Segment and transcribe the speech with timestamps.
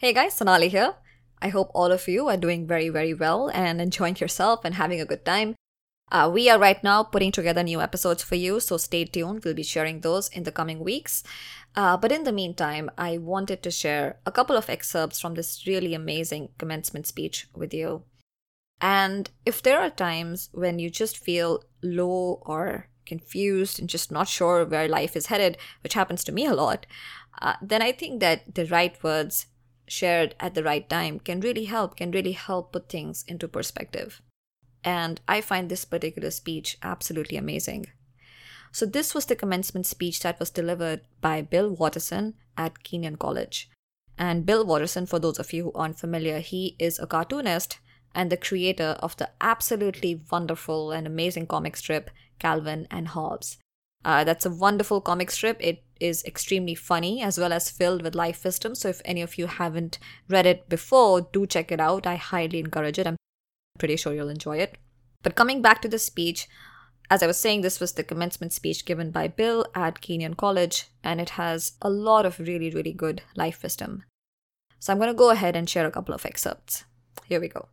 [0.00, 0.94] Hey guys, Sonali here.
[1.42, 4.98] I hope all of you are doing very, very well and enjoying yourself and having
[4.98, 5.56] a good time.
[6.10, 9.44] Uh, we are right now putting together new episodes for you, so stay tuned.
[9.44, 11.22] We'll be sharing those in the coming weeks.
[11.76, 15.66] Uh, but in the meantime, I wanted to share a couple of excerpts from this
[15.66, 18.04] really amazing commencement speech with you.
[18.80, 24.28] And if there are times when you just feel low or confused and just not
[24.28, 26.86] sure where life is headed, which happens to me a lot,
[27.42, 29.44] uh, then I think that the right words
[29.90, 34.22] shared at the right time can really help, can really help put things into perspective.
[34.84, 37.86] And I find this particular speech absolutely amazing.
[38.72, 43.68] So, this was the commencement speech that was delivered by Bill Watterson at Kenyon College.
[44.16, 47.78] And Bill Watterson, for those of you who aren't familiar, he is a cartoonist
[48.14, 53.58] and the creator of the absolutely wonderful and amazing comic strip Calvin and Hobbes.
[54.04, 55.58] Uh, that's a wonderful comic strip.
[55.60, 58.74] It is extremely funny as well as filled with life wisdom.
[58.74, 62.06] So, if any of you haven't read it before, do check it out.
[62.06, 63.06] I highly encourage it.
[63.06, 63.16] I'm
[63.78, 64.78] pretty sure you'll enjoy it.
[65.22, 66.48] But coming back to the speech,
[67.10, 70.86] as I was saying, this was the commencement speech given by Bill at Kenyon College,
[71.04, 74.04] and it has a lot of really, really good life wisdom.
[74.78, 76.84] So, I'm going to go ahead and share a couple of excerpts.
[77.26, 77.68] Here we go.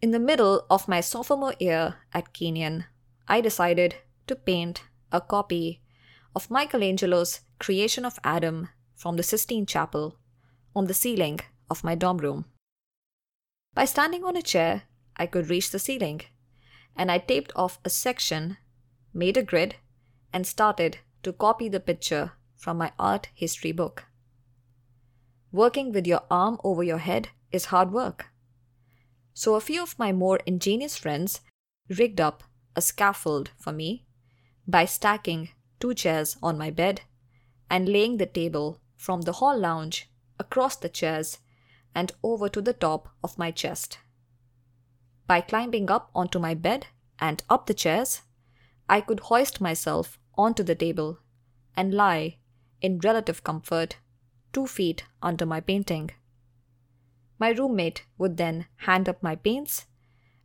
[0.00, 2.84] In the middle of my sophomore year at Kenyon,
[3.30, 5.82] I decided to paint a copy
[6.34, 10.18] of Michelangelo's Creation of Adam from the Sistine Chapel
[10.74, 12.46] on the ceiling of my dorm room.
[13.74, 14.84] By standing on a chair,
[15.16, 16.22] I could reach the ceiling,
[16.96, 18.56] and I taped off a section,
[19.12, 19.76] made a grid,
[20.32, 24.04] and started to copy the picture from my art history book.
[25.52, 28.26] Working with your arm over your head is hard work.
[29.34, 31.40] So a few of my more ingenious friends
[31.90, 32.42] rigged up
[32.76, 34.04] a scaffold for me
[34.66, 37.02] by stacking two chairs on my bed
[37.70, 41.38] and laying the table from the hall lounge across the chairs
[41.94, 43.98] and over to the top of my chest.
[45.26, 46.86] By climbing up onto my bed
[47.18, 48.22] and up the chairs,
[48.88, 51.18] I could hoist myself onto the table
[51.76, 52.38] and lie
[52.80, 53.96] in relative comfort
[54.52, 56.10] two feet under my painting.
[57.38, 59.86] My roommate would then hand up my paints,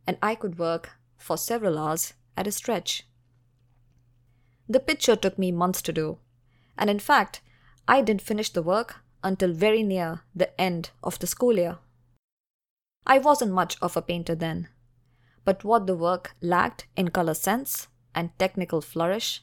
[0.06, 3.06] and I could work for several hours at a stretch.
[4.68, 6.18] The picture took me months to do,
[6.78, 7.40] and in fact,
[7.86, 11.78] I didn't finish the work until very near the end of the school year.
[13.06, 14.68] I wasn't much of a painter then,
[15.44, 19.42] but what the work lacked in color sense and technical flourish,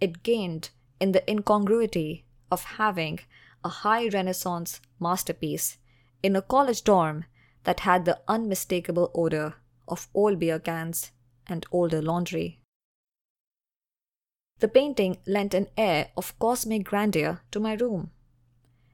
[0.00, 3.20] it gained in the incongruity of having
[3.64, 5.78] a high Renaissance masterpiece
[6.22, 7.24] in a college dorm
[7.64, 9.54] that had the unmistakable odor
[9.88, 11.10] of old beer cans
[11.48, 12.60] and older laundry.
[14.58, 18.10] The painting lent an air of cosmic grandeur to my room,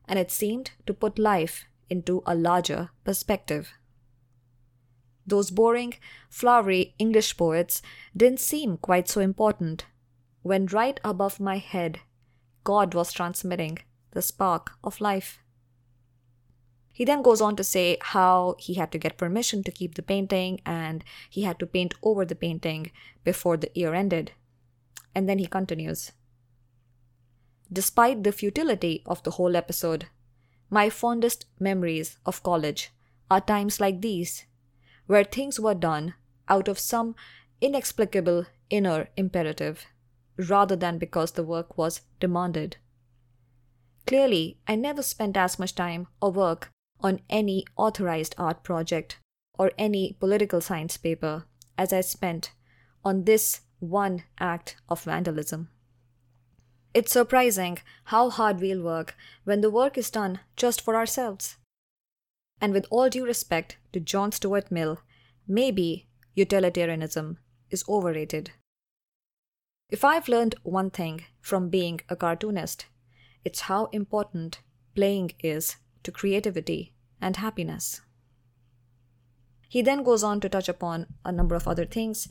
[0.08, 3.72] and it seemed to put life into a larger perspective.
[5.26, 5.94] Those boring,
[6.28, 7.80] flowery English poets
[8.16, 9.86] didn't seem quite so important
[10.42, 12.00] when right above my head,
[12.64, 13.78] God was transmitting
[14.10, 15.38] the spark of life.
[16.92, 20.02] He then goes on to say how he had to get permission to keep the
[20.02, 22.92] painting and he had to paint over the painting
[23.24, 24.32] before the year ended.
[25.14, 26.12] And then he continues
[27.72, 30.06] Despite the futility of the whole episode,
[30.68, 32.90] my fondest memories of college
[33.30, 34.44] are times like these,
[35.06, 36.12] where things were done
[36.48, 37.14] out of some
[37.62, 39.86] inexplicable inner imperative,
[40.36, 42.76] rather than because the work was demanded.
[44.06, 46.71] Clearly, I never spent as much time or work
[47.02, 49.18] on any authorized art project
[49.58, 51.44] or any political science paper
[51.76, 52.52] as I spent
[53.04, 55.68] on this one act of vandalism.
[56.94, 61.56] It's surprising how hard we'll work when the work is done just for ourselves.
[62.60, 65.00] And with all due respect to John Stuart Mill,
[65.48, 67.38] maybe utilitarianism
[67.70, 68.52] is overrated.
[69.88, 72.86] If I've learned one thing from being a cartoonist,
[73.44, 74.60] it's how important
[74.94, 78.00] playing is to creativity and happiness.
[79.68, 82.28] He then goes on to touch upon a number of other things.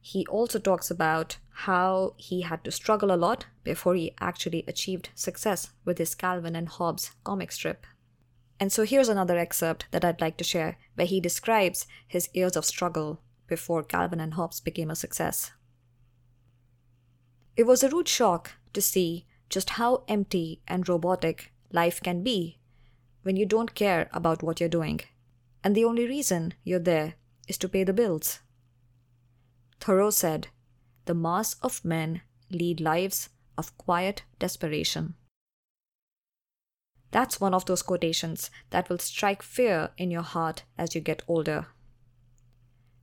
[0.00, 5.10] He also talks about how he had to struggle a lot before he actually achieved
[5.14, 7.86] success with his Calvin and Hobbes comic strip.
[8.58, 12.56] And so here's another excerpt that I'd like to share where he describes his years
[12.56, 15.52] of struggle before Calvin and Hobbes became a success.
[17.56, 22.59] It was a rude shock to see just how empty and robotic life can be
[23.22, 25.00] when you don't care about what you're doing,
[25.62, 27.14] and the only reason you're there
[27.48, 28.40] is to pay the bills.
[29.80, 30.48] Thoreau said,
[31.06, 35.14] The mass of men lead lives of quiet desperation.
[37.10, 41.22] That's one of those quotations that will strike fear in your heart as you get
[41.26, 41.66] older.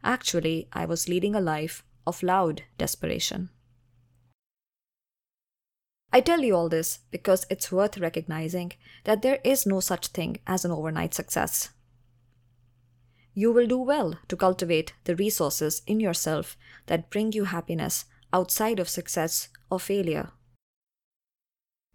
[0.03, 3.49] Actually, I was leading a life of loud desperation.
[6.11, 8.73] I tell you all this because it's worth recognizing
[9.03, 11.69] that there is no such thing as an overnight success.
[13.33, 16.57] You will do well to cultivate the resources in yourself
[16.87, 20.31] that bring you happiness outside of success or failure.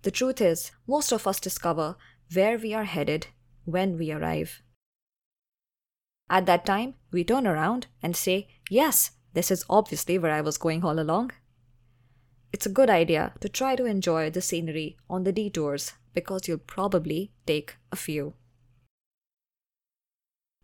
[0.02, 1.96] The truth is, most of us discover
[2.32, 3.28] where we are headed
[3.64, 4.62] when we arrive.
[6.28, 10.58] At that time, we turn around and say, Yes, this is obviously where I was
[10.58, 11.32] going all along.
[12.52, 16.58] It's a good idea to try to enjoy the scenery on the detours because you'll
[16.58, 18.34] probably take a few.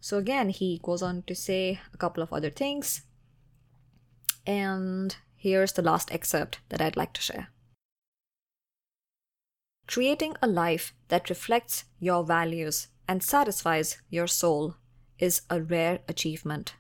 [0.01, 3.03] So, again, he goes on to say a couple of other things.
[4.47, 7.49] And here's the last excerpt that I'd like to share.
[9.87, 14.77] Creating a life that reflects your values and satisfies your soul
[15.19, 16.75] is a rare achievement.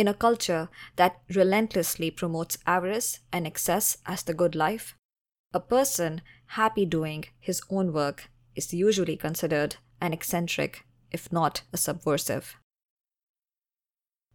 [0.00, 4.96] In a culture that relentlessly promotes avarice and excess as the good life,
[5.52, 6.22] a person
[6.56, 12.56] happy doing his own work is usually considered an eccentric, if not a subversive.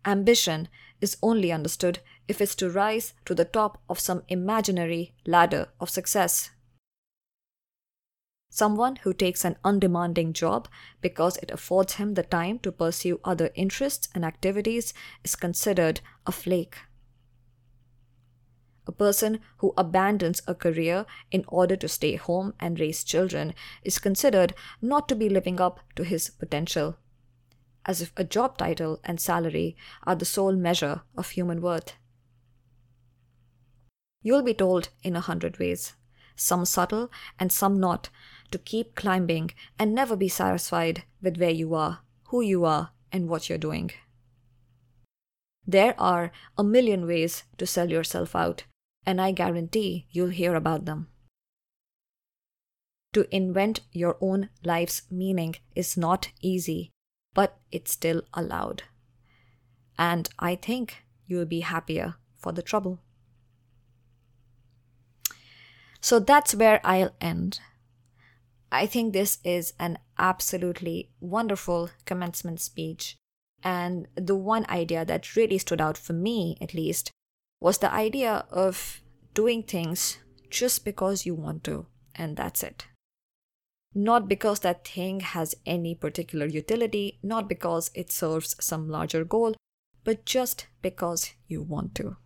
[0.05, 0.67] Ambition
[1.01, 1.97] is only understood
[2.27, 6.51] if it's to rise to the top of some imaginary ladder of success.
[8.55, 10.69] Someone who takes an undemanding job
[11.01, 14.93] because it affords him the time to pursue other interests and activities
[15.25, 16.77] is considered a flake.
[18.87, 23.53] A person who abandons a career in order to stay home and raise children
[23.83, 26.95] is considered not to be living up to his potential,
[27.85, 31.91] as if a job title and salary are the sole measure of human worth.
[34.21, 35.95] You'll be told in a hundred ways,
[36.37, 38.09] some subtle and some not,
[38.51, 43.29] to keep climbing and never be satisfied with where you are, who you are, and
[43.29, 43.91] what you're doing.
[45.67, 48.65] There are a million ways to sell yourself out,
[49.05, 51.07] and I guarantee you'll hear about them.
[53.13, 56.91] To invent your own life's meaning is not easy,
[57.33, 58.83] but it's still allowed.
[59.97, 62.99] And I think you'll be happier for the trouble.
[66.01, 67.59] So that's where I'll end.
[68.75, 73.15] I think this is an absolutely wonderful commencement speech.
[73.63, 77.09] And the one idea that really stood out for me, at least,
[77.61, 79.01] was the idea of
[79.33, 80.17] doing things
[80.49, 81.85] just because you want to,
[82.15, 82.87] and that's it.
[83.93, 89.55] Not because that thing has any particular utility, not because it serves some larger goal,
[90.03, 92.17] but just because you want to.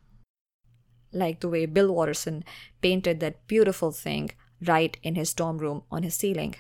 [1.13, 2.44] Like the way Bill Watterson
[2.81, 4.31] painted that beautiful thing
[4.66, 6.56] right in his dorm room on his ceiling.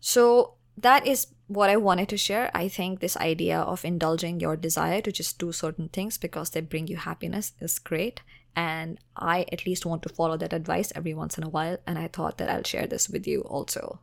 [0.00, 2.50] So that is what I wanted to share.
[2.54, 6.60] I think this idea of indulging your desire to just do certain things because they
[6.60, 8.20] bring you happiness is great.
[8.54, 11.78] And I at least want to follow that advice every once in a while.
[11.86, 14.00] And I thought that I'll share this with you also.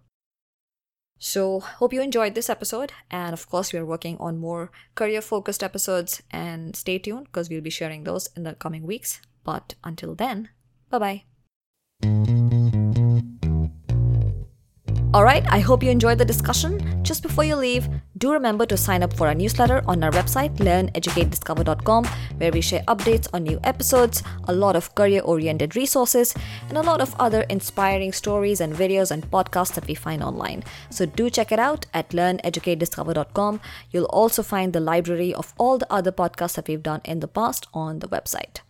[1.20, 2.92] So, hope you enjoyed this episode.
[3.10, 6.22] And of course, we are working on more career focused episodes.
[6.32, 9.22] And stay tuned because we'll be sharing those in the coming weeks.
[9.44, 10.50] But until then,
[10.90, 11.33] bye bye.
[15.14, 17.04] Alright, I hope you enjoyed the discussion.
[17.04, 17.88] Just before you leave,
[18.18, 22.06] do remember to sign up for our newsletter on our website, learneducatediscover.com,
[22.38, 26.34] where we share updates on new episodes, a lot of career oriented resources,
[26.68, 30.64] and a lot of other inspiring stories and videos and podcasts that we find online.
[30.90, 33.62] So do check it out at learneducatediscover.com.
[33.92, 37.28] You'll also find the library of all the other podcasts that we've done in the
[37.28, 38.62] past on the website.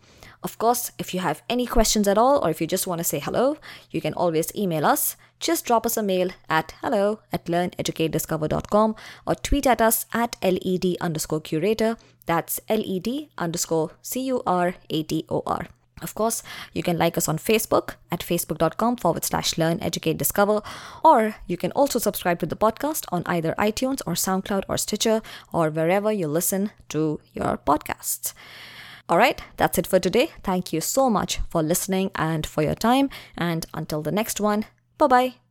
[0.43, 3.05] Of course, if you have any questions at all, or if you just want to
[3.05, 3.57] say hello,
[3.91, 5.15] you can always email us.
[5.39, 8.95] Just drop us a mail at hello at learneducatediscover.com
[9.25, 11.97] or tweet at us at led underscore curator.
[12.25, 15.67] That's led underscore c u r a t o r.
[16.01, 20.61] Of course, you can like us on Facebook at facebook.com forward slash learn, educate, discover,
[21.03, 25.21] or you can also subscribe to the podcast on either iTunes or SoundCloud or Stitcher
[25.53, 28.33] or wherever you listen to your podcasts.
[29.09, 30.31] All right, that's it for today.
[30.43, 33.09] Thank you so much for listening and for your time.
[33.37, 34.65] And until the next one,
[34.97, 35.33] bye bye.